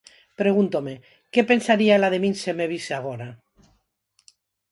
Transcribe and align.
Pregúntome: 0.41 0.93
"Que 1.33 1.41
pensaría 1.51 1.95
ela 1.97 2.11
de 2.13 2.19
min 2.23 2.33
se 2.43 2.51
me 2.57 2.65
vise 2.73 2.93
agora?". 2.95 3.29